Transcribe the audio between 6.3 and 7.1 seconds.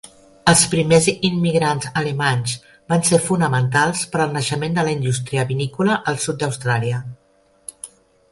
d"Austràlia.